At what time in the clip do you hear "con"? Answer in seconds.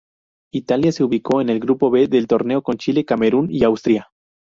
2.63-2.77